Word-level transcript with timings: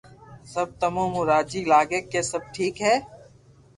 سب 0.53 0.67
تمو 0.79 1.05
نو 1.11 1.21
راجي 1.31 1.61
لاگي 1.71 1.99
ڪي 2.11 2.21
سب 2.31 2.41
ٺيڪ 2.53 2.75
ھي 2.87 2.95